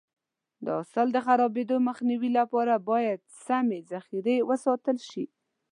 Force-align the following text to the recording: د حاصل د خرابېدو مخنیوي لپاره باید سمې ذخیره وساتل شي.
د 0.65 0.67
حاصل 0.77 1.07
د 1.13 1.17
خرابېدو 1.25 1.75
مخنیوي 1.89 2.29
لپاره 2.39 2.73
باید 2.89 3.19
سمې 3.45 3.79
ذخیره 3.91 4.35
وساتل 4.49 4.97
شي. 5.09 5.25